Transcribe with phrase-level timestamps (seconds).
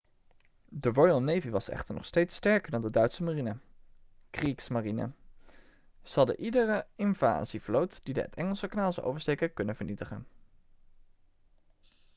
[0.65, 3.57] de royal navy was echter nog steeds sterker dan de duitse marine
[4.29, 5.11] 'kriegsmarine'.
[6.01, 10.25] ze hadden iedere invasievloot die het engelse kanaal zou oversteken kunnen vernietigen